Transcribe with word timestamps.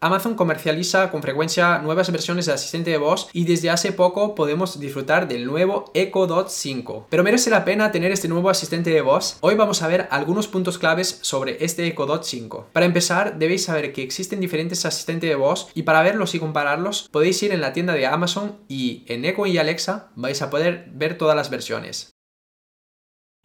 Amazon 0.00 0.36
comercializa 0.36 1.10
con 1.10 1.22
frecuencia 1.22 1.78
nuevas 1.78 2.12
versiones 2.12 2.46
de 2.46 2.52
asistente 2.52 2.92
de 2.92 2.98
voz 2.98 3.28
y 3.32 3.46
desde 3.46 3.68
hace 3.68 3.90
poco 3.90 4.36
podemos 4.36 4.78
disfrutar 4.78 5.26
del 5.26 5.44
nuevo 5.44 5.90
Echo 5.92 6.28
Dot 6.28 6.50
5. 6.50 7.08
Pero 7.10 7.24
merece 7.24 7.50
la 7.50 7.64
pena 7.64 7.90
tener 7.90 8.12
este 8.12 8.28
nuevo 8.28 8.48
asistente 8.48 8.90
de 8.90 9.00
voz. 9.00 9.38
Hoy 9.40 9.56
vamos 9.56 9.82
a 9.82 9.88
ver 9.88 10.06
algunos 10.12 10.46
puntos 10.46 10.78
claves 10.78 11.18
sobre 11.22 11.64
este 11.64 11.84
Echo 11.88 12.06
Dot 12.06 12.22
5. 12.22 12.68
Para 12.72 12.86
empezar, 12.86 13.40
debéis 13.40 13.64
saber 13.64 13.92
que 13.92 14.04
existen 14.04 14.38
diferentes 14.38 14.84
asistentes 14.86 15.28
de 15.28 15.34
voz 15.34 15.68
y 15.74 15.82
para 15.82 16.02
verlos 16.02 16.32
y 16.36 16.38
compararlos 16.38 17.08
podéis 17.10 17.42
ir 17.42 17.50
en 17.50 17.60
la 17.60 17.72
tienda 17.72 17.94
de 17.94 18.06
Amazon 18.06 18.56
y 18.68 19.02
en 19.08 19.24
Echo 19.24 19.46
y 19.46 19.58
Alexa 19.58 20.10
vais 20.14 20.40
a 20.42 20.50
poder 20.50 20.90
ver 20.92 21.18
todas 21.18 21.34
las 21.34 21.50
versiones. 21.50 22.17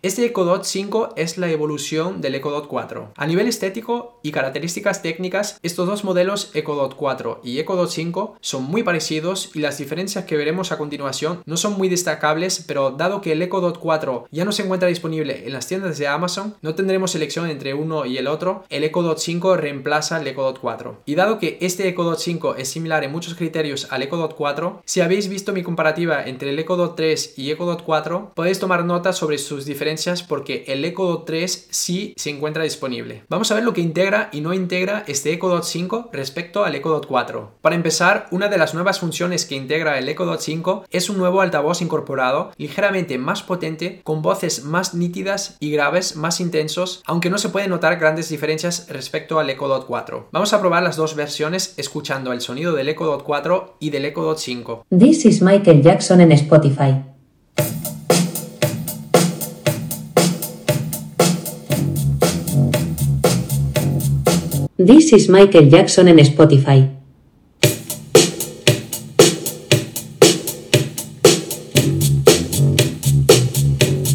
Este 0.04 0.26
Echo 0.26 0.44
Dot 0.44 0.66
5 0.66 1.14
es 1.16 1.38
la 1.38 1.50
evolución 1.50 2.20
del 2.20 2.36
Echo 2.36 2.52
Dot 2.52 2.68
4. 2.68 3.14
A 3.16 3.26
nivel 3.26 3.48
estético 3.48 4.20
y 4.22 4.34
características 4.34 5.02
técnicas, 5.02 5.58
estos 5.64 5.88
dos 5.88 6.04
modelos 6.04 6.52
Echo 6.54 6.76
Dot 6.76 6.96
4 6.98 7.40
y 7.42 7.60
Echo 7.60 7.78
Dot 7.78 7.90
5 7.90 8.36
son 8.42 8.66
muy 8.66 8.84
parecidos 8.84 9.52
y 9.54 9.60
las 9.60 9.78
diferencias 9.78 10.26
que 10.26 10.36
veremos 10.36 10.74
a 10.74 10.78
continuación 10.78 11.42
no 11.46 11.56
son 11.56 11.78
muy 11.78 11.88
destacables, 11.88 12.66
pero 12.68 12.92
dado 12.92 13.22
que 13.22 13.32
el 13.32 13.42
Echo 13.42 13.62
Dot 13.62 13.80
4 13.80 14.28
ya 14.30 14.44
no 14.44 14.52
se 14.52 14.64
encuentra 14.64 14.90
disponible 14.90 15.48
en 15.48 15.54
las 15.54 15.68
tiendas 15.68 15.98
de 15.98 16.10
Amazon, 16.10 16.58
no 16.62 16.76
tendremos 16.76 17.16
elección 17.16 17.50
entre 17.50 17.74
uno 17.74 18.06
y 18.06 18.18
el 18.18 18.28
otro, 18.28 18.66
el 18.70 18.84
Echo 18.84 19.04
Dot 19.04 19.20
5 19.20 19.56
reemplaza 19.56 20.20
el 20.20 20.28
Echo 20.28 20.42
Dot 20.42 20.60
4. 20.60 21.04
Y 21.06 21.16
dado 21.16 21.40
que 21.40 21.58
este 21.62 21.88
Echo 21.88 22.04
Dot 22.04 22.20
5 22.20 22.56
es 22.56 22.68
similar 22.68 23.06
en 23.06 23.12
muchos 23.14 23.36
criterios 23.36 23.88
al 23.90 24.04
Echo 24.04 24.18
Dot 24.18 24.36
4, 24.36 24.82
si 24.84 25.00
habéis 25.00 25.30
visto 25.30 25.54
mi 25.54 25.64
comparativa 25.64 26.26
entre 26.26 26.50
el 26.50 26.60
Echo 26.60 26.76
Dot 26.76 26.98
3 26.98 27.36
y 27.38 27.52
Echo 27.52 27.64
Dot 27.64 27.84
4, 27.84 28.34
podéis 28.36 28.60
tomar 28.60 28.84
nota 28.84 29.14
sobre 29.14 29.38
sus 29.38 29.64
diferencias 29.64 29.93
porque 30.28 30.66
el 30.68 30.84
Echo 30.86 31.04
Dot 31.04 31.26
3 31.26 31.68
sí 31.70 32.14
se 32.18 32.30
encuentra 32.30 32.64
disponible. 32.64 33.24
Vamos 33.30 33.52
a 33.52 33.56
ver 33.56 33.64
lo 33.64 33.74
que 33.74 33.82
integra 33.82 34.30
y 34.32 34.42
no 34.42 34.54
integra 34.54 35.04
este 35.08 35.32
Echo 35.34 35.50
Dot 35.50 35.64
5 35.64 36.10
respecto 36.12 36.64
al 36.64 36.76
Echo 36.76 36.90
Dot 36.90 37.06
4. 37.06 37.58
Para 37.62 37.76
empezar, 37.76 38.28
una 38.32 38.48
de 38.48 38.58
las 38.58 38.74
nuevas 38.74 39.00
funciones 39.00 39.46
que 39.46 39.56
integra 39.56 39.98
el 39.98 40.10
Echo 40.10 40.26
Dot 40.26 40.42
5 40.42 40.86
es 40.90 41.10
un 41.10 41.18
nuevo 41.18 41.42
altavoz 41.42 41.82
incorporado 41.82 42.52
ligeramente 42.58 43.18
más 43.18 43.44
potente 43.44 44.02
con 44.04 44.22
voces 44.22 44.64
más 44.64 44.94
nítidas 44.94 45.58
y 45.60 45.72
graves 45.72 46.16
más 46.16 46.40
intensos, 46.40 47.04
aunque 47.06 47.30
no 47.30 47.38
se 47.38 47.50
pueden 47.50 47.70
notar 47.70 47.98
grandes 48.00 48.30
diferencias 48.30 48.88
respecto 48.90 49.40
al 49.40 49.50
Echo 49.50 49.68
Dot 49.68 49.86
4. 49.86 50.30
Vamos 50.32 50.54
a 50.54 50.60
probar 50.60 50.84
las 50.84 50.96
dos 50.96 51.16
versiones 51.16 51.76
escuchando 51.78 52.34
el 52.34 52.42
sonido 52.42 52.74
del 52.74 52.90
Echo 52.90 53.06
Dot 53.06 53.24
4 53.24 53.78
y 53.80 53.90
del 53.90 54.06
Echo 54.06 54.24
Dot 54.24 54.40
5. 54.40 54.86
This 54.90 55.26
is 55.26 55.42
Michael 55.42 55.82
Jackson 55.82 56.22
en 56.22 56.32
Spotify. 56.32 57.13
This 64.86 65.14
is 65.14 65.30
Michael 65.30 65.70
Jackson 65.70 66.10
en 66.10 66.20
Spotify. 66.26 67.03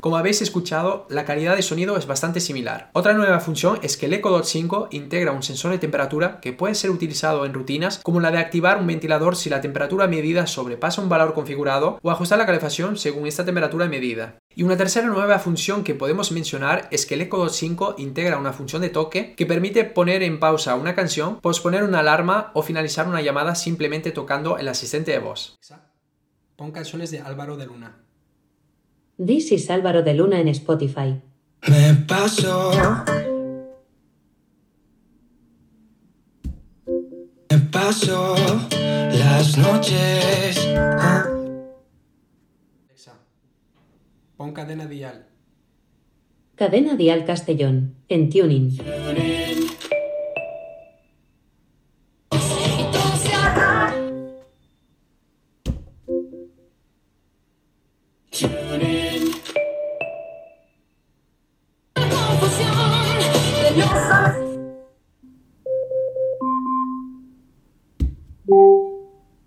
Como 0.09 0.17
habéis 0.17 0.41
escuchado, 0.41 1.07
la 1.11 1.27
calidad 1.27 1.55
de 1.55 1.61
sonido 1.61 1.99
es 1.99 2.07
bastante 2.07 2.41
similar. 2.41 2.89
Otra 2.95 3.13
nueva 3.13 3.41
función 3.41 3.79
es 3.83 3.99
que 3.99 4.07
el 4.07 4.15
Echo 4.15 4.31
Dot 4.31 4.47
5 4.47 4.89
integra 4.93 5.33
un 5.33 5.43
sensor 5.43 5.71
de 5.71 5.77
temperatura 5.77 6.41
que 6.41 6.55
puede 6.55 6.75
ser 6.75 6.89
utilizado 6.91 7.45
en 7.45 7.53
rutinas 7.53 8.01
como 8.03 8.19
la 8.19 8.31
de 8.31 8.39
activar 8.39 8.79
un 8.79 8.87
ventilador 8.87 9.37
si 9.37 9.51
la 9.51 9.61
temperatura 9.61 10.07
medida 10.07 10.47
sobrepasa 10.47 11.03
un 11.03 11.11
valor 11.11 11.35
configurado 11.35 11.99
o 12.01 12.11
ajustar 12.11 12.39
la 12.39 12.47
calefacción 12.47 12.97
según 12.97 13.27
esta 13.27 13.45
temperatura 13.45 13.87
medida. 13.87 14.39
Y 14.55 14.63
una 14.63 14.79
tercera 14.79 15.09
nueva 15.09 15.39
función 15.41 15.85
que 15.85 15.95
podemos 15.95 16.33
mencionar 16.33 16.89
es 16.91 17.05
que 17.05 17.13
el 17.13 17.21
Echo 17.21 17.37
Dot 17.37 17.53
5 17.53 17.97
integra 17.99 18.39
una 18.39 18.55
función 18.55 18.81
de 18.81 18.89
toque 18.89 19.35
que 19.35 19.45
permite 19.45 19.85
poner 19.85 20.23
en 20.23 20.41
pausa 20.41 20.75
una 20.75 20.95
canción, 20.95 21.39
posponer 21.43 21.83
una 21.83 21.99
alarma 21.99 22.51
o 22.55 22.63
finalizar 22.63 23.07
una 23.09 23.21
llamada 23.21 23.55
simplemente 23.55 24.11
tocando 24.11 24.57
el 24.57 24.69
asistente 24.69 25.11
de 25.11 25.19
voz. 25.19 25.59
Pon 26.57 26.73
canciones 26.73 27.11
de 27.11 27.21
Álvaro 27.21 27.59
de 27.59 27.67
Luna. 27.67 28.08
This 29.19 29.51
is 29.53 29.69
Álvaro 29.71 30.03
de 30.03 30.15
Luna 30.15 30.41
en 30.41 30.49
Spotify. 30.49 31.21
Me 31.69 31.95
paso. 32.07 32.71
Me 37.51 37.59
paso 37.73 38.37
las 39.13 39.59
noches. 39.59 40.69
ah, 40.77 41.25
Alexa, 42.87 43.15
pon 44.37 44.53
cadena 44.53 44.87
dial. 44.87 45.25
Cadena 46.55 46.97
Dial 46.97 47.25
Castellón. 47.25 47.95
En 48.09 48.31
Tuning. 48.31 48.77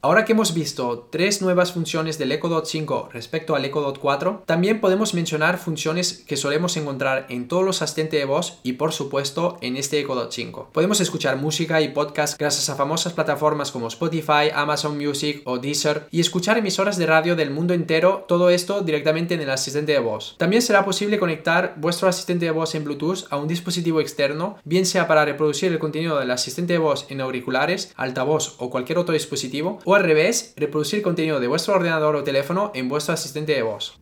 Ahora 0.04 0.26
que 0.26 0.32
hemos 0.32 0.56
visto 0.56 1.08
tres 1.12 1.44
nuevas 1.44 1.74
funciones 1.74 2.18
del 2.18 2.32
Echo 2.32 2.50
Dot 2.50 2.66
5 2.66 3.10
respecto 3.14 3.54
al 3.54 3.66
Echo 3.66 3.82
Dot 3.82 4.00
4, 4.00 4.46
también 4.48 4.82
podemos 4.82 5.14
mencionar 5.14 5.60
funciones 5.60 6.24
que 6.26 6.38
solemos 6.38 6.76
encontrar 6.76 7.28
en 7.30 7.48
todos 7.48 7.64
los 7.64 7.84
asistentes 7.84 8.20
de 8.20 8.26
voz 8.26 8.58
y 8.64 8.74
por 8.74 8.94
supuesto 8.94 9.60
en 9.62 9.78
este 9.78 10.00
Echo 10.00 10.16
Dot 10.16 10.32
5. 10.32 10.70
Podemos 10.72 11.02
escuchar 11.02 11.38
música 11.38 11.82
y 11.82 11.90
podcast 11.90 12.40
gracias 12.40 12.68
a 12.72 12.76
famosas 12.76 13.14
plataformas 13.14 13.72
como 13.72 13.90
Spotify, 13.90 14.50
Amazon 14.56 14.98
Music 14.98 15.44
o 15.46 15.60
Deezer 15.60 16.08
y 16.10 16.20
escuchar 16.20 16.58
emisoras 16.58 16.98
de 16.98 17.06
radio 17.06 17.36
del 17.36 17.52
mundo 17.52 17.76
entero, 17.76 18.26
todo 18.28 18.50
esto 18.50 18.82
directamente 18.82 19.36
en 19.36 19.42
el 19.42 19.52
asistente 19.52 19.92
de 19.92 20.00
voz. 20.00 20.34
También 20.40 20.64
será 20.64 20.84
posible 20.84 21.20
conectar 21.20 21.76
vuestro 21.78 22.10
asistente 22.10 22.46
de 22.46 22.52
voz 22.52 22.74
en 22.74 22.86
Bluetooth 22.86 23.28
a 23.30 23.38
un 23.38 23.48
dispositivo 23.48 24.02
externo, 24.02 24.58
bien 24.64 24.88
sea 24.88 25.08
para 25.08 25.26
reproducir 25.26 25.72
el 25.72 25.78
contenido 25.78 26.18
del 26.18 26.32
asistente 26.32 26.74
de 26.74 26.80
voz 26.80 27.06
en 27.10 27.22
auriculares, 27.22 27.94
altavoz 27.96 28.56
o 28.58 28.72
cualquier 28.72 28.98
otro 28.98 29.14
dispositivo, 29.14 29.78
o 29.92 29.96
al 29.96 30.04
revés, 30.06 30.54
reproducir 30.56 31.02
contenido 31.02 31.42
de 31.42 31.48
vuestro 31.48 31.74
ordenador 31.74 32.16
o 32.16 32.24
teléfono 32.24 32.72
en 32.74 32.88
vuestro 32.88 33.14
asistente 33.14 33.52
de 33.52 33.62
voz. 33.62 34.00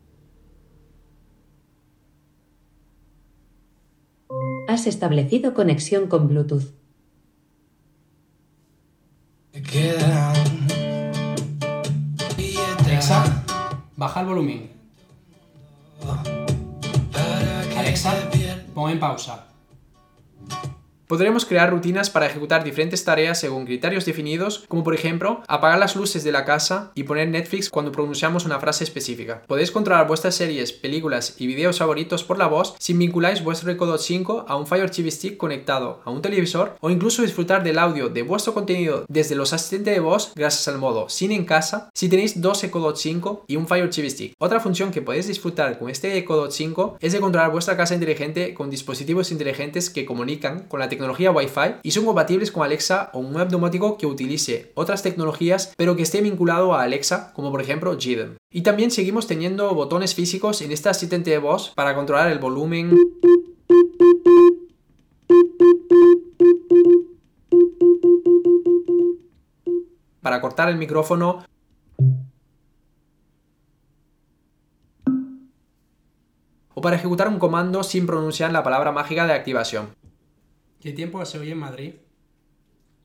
Has 4.67 4.85
establecido 4.85 5.55
conexión 5.55 6.05
con 6.05 6.27
Bluetooth. 6.27 6.69
Alexa, 12.85 13.43
baja 13.95 14.21
el 14.21 14.27
volumen. 14.27 14.69
Alexa, 17.75 18.13
pon 18.75 18.91
en 18.91 18.99
pausa. 18.99 19.48
Podremos 21.09 21.47
crear 21.47 21.71
rutinas 21.71 22.11
para 22.11 22.27
ejecutar 22.27 22.63
diferentes 22.63 23.03
tareas 23.03 23.39
según 23.39 23.65
criterios 23.65 24.05
definidos, 24.05 24.65
como 24.67 24.83
por 24.83 24.93
ejemplo 24.93 25.41
apagar 25.47 25.79
las 25.79 25.95
luces 25.95 26.23
de 26.23 26.31
la 26.31 26.45
casa 26.45 26.91
y 26.93 27.01
poner 27.01 27.29
Netflix 27.29 27.71
cuando 27.71 27.91
pronunciamos 27.91 28.45
una 28.45 28.59
frase 28.59 28.83
específica. 28.83 29.41
Podéis 29.47 29.71
controlar 29.71 30.05
vuestras 30.05 30.35
series, 30.35 30.71
películas 30.71 31.33
y 31.39 31.47
videos 31.47 31.79
favoritos 31.79 32.23
por 32.23 32.37
la 32.37 32.45
voz 32.45 32.75
si 32.77 32.93
vinculáis 32.93 33.43
vuestro 33.43 33.71
Echo 33.71 33.87
Dot 33.87 34.01
5 34.01 34.45
a 34.47 34.55
un 34.55 34.67
Fire 34.67 34.91
TV 34.91 35.09
Stick 35.09 35.37
conectado 35.37 35.99
a 36.05 36.11
un 36.11 36.21
televisor 36.21 36.75
o 36.79 36.91
incluso 36.91 37.23
disfrutar 37.23 37.63
del 37.63 37.79
audio 37.79 38.09
de 38.09 38.21
vuestro 38.21 38.53
contenido 38.53 39.05
desde 39.07 39.33
los 39.33 39.51
asistentes 39.51 39.95
de 39.95 40.01
voz 40.01 40.33
gracias 40.35 40.67
al 40.67 40.77
modo 40.77 41.09
Sin 41.09 41.31
en 41.31 41.45
casa 41.45 41.89
si 41.95 42.07
tenéis 42.07 42.39
dos 42.39 42.63
Echo 42.63 42.81
Dot 42.81 42.97
5 42.97 43.45
y 43.47 43.55
un 43.55 43.67
Fire 43.67 43.89
TV 43.89 44.11
Stick. 44.11 44.35
Otra 44.37 44.59
función 44.59 44.91
que 44.91 45.01
podéis 45.01 45.25
disfrutar 45.25 45.79
con 45.79 45.89
este 45.89 46.15
Echo 46.19 46.35
Dot 46.35 46.51
5 46.51 46.97
es 47.01 47.13
de 47.13 47.19
controlar 47.19 47.49
vuestra 47.49 47.75
casa 47.75 47.95
inteligente 47.95 48.53
con 48.53 48.69
dispositivos 48.69 49.31
inteligentes 49.31 49.89
que 49.89 50.05
comunican 50.05 50.67
con 50.67 50.79
la 50.79 50.87
tecnología 50.87 50.98
Wi-Fi 50.99 51.75
y 51.83 51.91
son 51.91 52.05
compatibles 52.05 52.51
con 52.51 52.63
Alexa 52.63 53.09
o 53.13 53.19
un 53.19 53.33
web 53.33 53.49
domótico 53.49 53.97
que 53.97 54.05
utilice 54.05 54.71
otras 54.75 55.03
tecnologías 55.03 55.73
pero 55.77 55.95
que 55.95 56.03
esté 56.03 56.21
vinculado 56.21 56.73
a 56.73 56.83
Alexa, 56.83 57.33
como 57.33 57.51
por 57.51 57.61
ejemplo 57.61 57.95
GDEM. 57.95 58.37
Y 58.51 58.61
también 58.61 58.91
seguimos 58.91 59.27
teniendo 59.27 59.73
botones 59.73 60.15
físicos 60.15 60.61
en 60.61 60.71
este 60.71 60.89
asistente 60.89 61.31
de 61.31 61.37
voz 61.37 61.71
para 61.75 61.95
controlar 61.95 62.31
el 62.31 62.39
volumen, 62.39 62.97
para 70.21 70.41
cortar 70.41 70.69
el 70.69 70.77
micrófono 70.77 71.43
o 76.73 76.81
para 76.81 76.95
ejecutar 76.95 77.27
un 77.27 77.39
comando 77.39 77.83
sin 77.83 78.05
pronunciar 78.05 78.51
la 78.51 78.63
palabra 78.63 78.91
mágica 78.91 79.27
de 79.27 79.33
activación. 79.33 79.98
¿Qué 80.79 80.93
tiempo 80.93 81.19
hace 81.19 81.37
hoy 81.37 81.51
en 81.51 81.57
Madrid? 81.57 81.93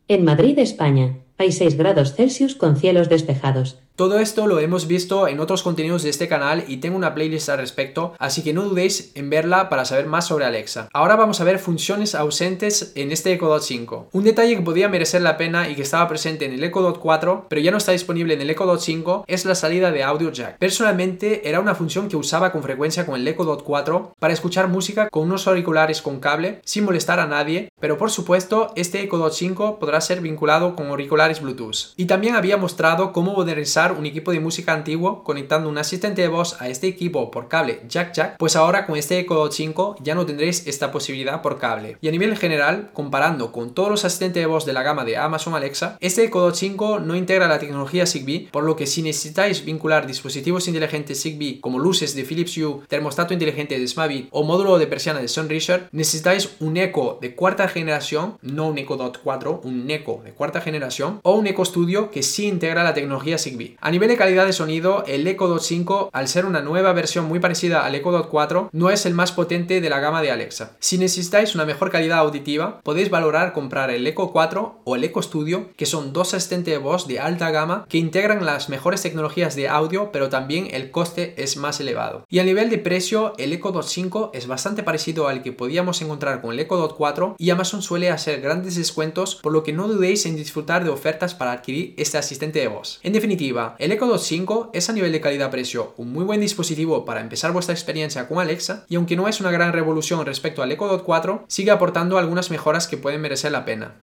En 0.06 0.24
Madrid, 0.24 0.56
España, 0.60 1.18
hay 1.38 1.50
6 1.50 1.76
grados 1.76 2.14
Celsius 2.14 2.54
con 2.54 2.76
cielos 2.76 3.08
despejados. 3.08 3.80
Todo 3.96 4.18
esto 4.18 4.48
lo 4.48 4.58
hemos 4.58 4.88
visto 4.88 5.28
en 5.28 5.38
otros 5.38 5.62
contenidos 5.62 6.02
de 6.02 6.10
este 6.10 6.26
canal 6.26 6.64
y 6.66 6.78
tengo 6.78 6.96
una 6.96 7.14
playlist 7.14 7.48
al 7.48 7.58
respecto, 7.58 8.12
así 8.18 8.42
que 8.42 8.52
no 8.52 8.64
dudéis 8.64 9.12
en 9.14 9.30
verla 9.30 9.68
para 9.68 9.84
saber 9.84 10.06
más 10.06 10.26
sobre 10.26 10.44
Alexa. 10.44 10.88
Ahora 10.92 11.14
vamos 11.14 11.40
a 11.40 11.44
ver 11.44 11.60
funciones 11.60 12.16
ausentes 12.16 12.90
en 12.96 13.12
este 13.12 13.32
Echo 13.32 13.46
Dot 13.46 13.62
5. 13.62 14.08
Un 14.10 14.24
detalle 14.24 14.56
que 14.56 14.62
podría 14.62 14.88
merecer 14.88 15.22
la 15.22 15.36
pena 15.36 15.68
y 15.68 15.76
que 15.76 15.82
estaba 15.82 16.08
presente 16.08 16.44
en 16.44 16.54
el 16.54 16.64
Echo 16.64 16.82
Dot 16.82 16.98
4, 16.98 17.46
pero 17.48 17.60
ya 17.60 17.70
no 17.70 17.76
está 17.76 17.92
disponible 17.92 18.34
en 18.34 18.40
el 18.40 18.50
Echo 18.50 18.66
Dot 18.66 18.80
5, 18.80 19.26
es 19.28 19.44
la 19.44 19.54
salida 19.54 19.92
de 19.92 20.02
audio 20.02 20.32
jack. 20.32 20.58
Personalmente 20.58 21.48
era 21.48 21.60
una 21.60 21.76
función 21.76 22.08
que 22.08 22.16
usaba 22.16 22.50
con 22.50 22.64
frecuencia 22.64 23.06
con 23.06 23.14
el 23.14 23.28
Echo 23.28 23.44
Dot 23.44 23.62
4 23.62 24.16
para 24.18 24.34
escuchar 24.34 24.66
música 24.66 25.08
con 25.08 25.22
unos 25.22 25.46
auriculares 25.46 26.02
con 26.02 26.18
cable 26.18 26.60
sin 26.64 26.82
molestar 26.82 27.20
a 27.20 27.28
nadie, 27.28 27.68
pero 27.78 27.96
por 27.96 28.10
supuesto 28.10 28.72
este 28.74 29.04
Echo 29.04 29.18
Dot 29.18 29.34
5 29.34 29.78
podrá 29.78 30.00
ser 30.00 30.20
vinculado 30.20 30.74
con 30.74 30.88
auriculares 30.88 31.40
Bluetooth. 31.40 31.94
Y 31.96 32.06
también 32.06 32.34
había 32.34 32.56
mostrado 32.56 33.12
cómo 33.12 33.34
modernizar 33.34 33.83
un 33.92 34.06
equipo 34.06 34.32
de 34.32 34.40
música 34.40 34.72
antiguo 34.72 35.22
conectando 35.24 35.68
un 35.68 35.78
asistente 35.78 36.22
de 36.22 36.28
voz 36.28 36.60
a 36.60 36.68
este 36.68 36.86
equipo 36.86 37.30
por 37.30 37.48
cable 37.48 37.82
jack 37.88 38.12
jack, 38.12 38.36
pues 38.38 38.56
ahora 38.56 38.86
con 38.86 38.96
este 38.96 39.18
Echo 39.18 39.34
Dot 39.34 39.52
5 39.52 39.96
ya 40.00 40.14
no 40.14 40.26
tendréis 40.26 40.66
esta 40.66 40.90
posibilidad 40.90 41.42
por 41.42 41.58
cable. 41.58 41.96
Y 42.00 42.08
a 42.08 42.10
nivel 42.10 42.36
general, 42.36 42.90
comparando 42.92 43.52
con 43.52 43.74
todos 43.74 43.90
los 43.90 44.04
asistentes 44.04 44.42
de 44.42 44.46
voz 44.46 44.64
de 44.64 44.72
la 44.72 44.82
gama 44.82 45.04
de 45.04 45.16
Amazon 45.16 45.54
Alexa, 45.54 45.96
este 46.00 46.24
Echo 46.24 46.40
Dot 46.40 46.54
5 46.54 47.00
no 47.00 47.16
integra 47.16 47.48
la 47.48 47.58
tecnología 47.58 48.06
Zigbee, 48.06 48.48
por 48.50 48.64
lo 48.64 48.76
que 48.76 48.86
si 48.86 49.02
necesitáis 49.02 49.64
vincular 49.64 50.06
dispositivos 50.06 50.68
inteligentes 50.68 51.22
Zigbee 51.22 51.60
como 51.60 51.78
luces 51.78 52.14
de 52.14 52.24
Philips 52.24 52.56
Hue, 52.56 52.80
termostato 52.88 53.32
inteligente 53.32 53.78
de 53.78 53.86
Smavit 53.86 54.28
o 54.30 54.44
módulo 54.44 54.78
de 54.78 54.86
persiana 54.86 55.20
de 55.20 55.28
Sunrisher, 55.28 55.88
necesitáis 55.92 56.56
un 56.60 56.76
Echo 56.76 57.18
de 57.20 57.34
cuarta 57.34 57.68
generación, 57.68 58.38
no 58.42 58.68
un 58.68 58.78
Echo 58.78 58.96
Dot 58.96 59.20
4, 59.22 59.60
un 59.64 59.90
Echo 59.90 60.20
de 60.24 60.32
cuarta 60.32 60.60
generación 60.60 61.20
o 61.22 61.34
un 61.34 61.46
Echo 61.46 61.64
Studio 61.64 62.10
que 62.10 62.22
sí 62.22 62.46
integra 62.46 62.84
la 62.84 62.94
tecnología 62.94 63.38
Zigbee. 63.38 63.73
A 63.80 63.90
nivel 63.90 64.08
de 64.08 64.16
calidad 64.16 64.46
de 64.46 64.52
sonido, 64.52 65.04
el 65.06 65.26
Echo 65.26 65.48
Dot 65.48 65.62
5, 65.62 66.10
al 66.12 66.28
ser 66.28 66.46
una 66.46 66.60
nueva 66.60 66.92
versión 66.92 67.26
muy 67.26 67.40
parecida 67.40 67.84
al 67.84 67.94
Echo 67.94 68.12
Dot 68.12 68.28
4, 68.28 68.70
no 68.72 68.90
es 68.90 69.06
el 69.06 69.14
más 69.14 69.32
potente 69.32 69.80
de 69.80 69.90
la 69.90 70.00
gama 70.00 70.22
de 70.22 70.30
Alexa. 70.30 70.76
Si 70.80 70.98
necesitáis 70.98 71.54
una 71.54 71.64
mejor 71.64 71.90
calidad 71.90 72.18
auditiva, 72.18 72.80
podéis 72.82 73.10
valorar 73.10 73.52
comprar 73.52 73.90
el 73.90 74.06
Echo 74.06 74.28
4 74.28 74.80
o 74.84 74.96
el 74.96 75.04
Echo 75.04 75.22
Studio, 75.22 75.70
que 75.76 75.86
son 75.86 76.12
dos 76.12 76.34
asistentes 76.34 76.74
de 76.74 76.78
voz 76.78 77.06
de 77.06 77.20
alta 77.20 77.50
gama 77.50 77.86
que 77.88 77.98
integran 77.98 78.44
las 78.44 78.68
mejores 78.68 79.02
tecnologías 79.02 79.56
de 79.56 79.68
audio, 79.68 80.10
pero 80.12 80.28
también 80.28 80.68
el 80.70 80.90
coste 80.90 81.34
es 81.42 81.56
más 81.56 81.80
elevado. 81.80 82.24
Y 82.28 82.38
a 82.38 82.44
nivel 82.44 82.70
de 82.70 82.78
precio, 82.78 83.34
el 83.38 83.52
Echo 83.52 83.72
Dot 83.72 83.86
5 83.86 84.32
es 84.34 84.46
bastante 84.46 84.82
parecido 84.82 85.28
al 85.28 85.42
que 85.42 85.52
podíamos 85.52 86.00
encontrar 86.02 86.40
con 86.40 86.52
el 86.52 86.60
Echo 86.60 86.76
Dot 86.76 86.96
4 86.96 87.36
y 87.38 87.50
Amazon 87.50 87.82
suele 87.82 88.10
hacer 88.10 88.40
grandes 88.40 88.76
descuentos, 88.76 89.36
por 89.36 89.52
lo 89.52 89.62
que 89.62 89.72
no 89.72 89.88
dudéis 89.88 90.26
en 90.26 90.36
disfrutar 90.36 90.84
de 90.84 90.90
ofertas 90.90 91.34
para 91.34 91.52
adquirir 91.52 91.94
este 91.96 92.18
asistente 92.18 92.58
de 92.58 92.68
voz. 92.68 93.00
En 93.02 93.12
definitiva, 93.12 93.63
el 93.78 93.92
Echo 93.92 94.06
Dot 94.06 94.20
5 94.20 94.70
es 94.72 94.88
a 94.88 94.92
nivel 94.92 95.12
de 95.12 95.20
calidad-precio 95.20 95.94
un 95.96 96.12
muy 96.12 96.24
buen 96.24 96.40
dispositivo 96.40 97.04
para 97.04 97.20
empezar 97.20 97.52
vuestra 97.52 97.74
experiencia 97.74 98.28
con 98.28 98.38
Alexa 98.38 98.84
y 98.88 98.96
aunque 98.96 99.16
no 99.16 99.28
es 99.28 99.40
una 99.40 99.50
gran 99.50 99.72
revolución 99.72 100.24
respecto 100.24 100.62
al 100.62 100.72
Echo 100.72 100.86
Dot 100.86 101.04
4, 101.04 101.44
sigue 101.48 101.70
aportando 101.70 102.18
algunas 102.18 102.50
mejoras 102.50 102.86
que 102.86 102.96
pueden 102.96 103.20
merecer 103.20 103.52
la 103.52 103.64
pena. 103.64 104.02